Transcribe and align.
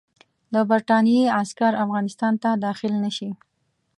د 0.53 0.55
برټانیې 0.69 1.33
عسکر 1.39 1.73
افغانستان 1.83 2.33
ته 2.43 2.49
داخل 2.65 2.93
نه 3.03 3.11
شي. 3.17 3.29